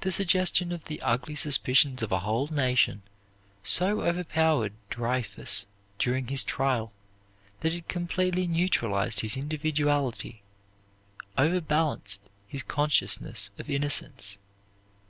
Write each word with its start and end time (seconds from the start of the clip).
The 0.00 0.10
suggestion 0.10 0.72
of 0.72 0.86
the 0.86 1.00
ugly 1.02 1.36
suspicions 1.36 2.02
of 2.02 2.10
a 2.10 2.18
whole 2.18 2.48
nation 2.48 3.02
so 3.62 4.00
overpowered 4.02 4.72
Dreyfus 4.90 5.68
during 6.00 6.26
his 6.26 6.42
trial 6.42 6.90
that 7.60 7.72
it 7.72 7.86
completely 7.88 8.48
neutralized 8.48 9.20
his 9.20 9.36
individuality, 9.36 10.42
overbalanced 11.38 12.22
his 12.48 12.64
consciousness 12.64 13.50
of 13.56 13.70
innocence. 13.70 14.40